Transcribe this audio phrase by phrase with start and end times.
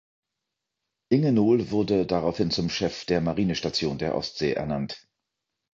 [1.11, 5.07] Ingenohl wurde daraufhin zum Chef der Marinestation der Ostsee ernannt.